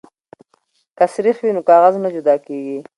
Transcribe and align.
که 0.97 1.05
سريښ 1.13 1.37
وي 1.41 1.51
نو 1.55 1.61
کاغذ 1.69 1.93
نه 2.03 2.09
جدا 2.15 2.35
کیږي. 2.45 2.77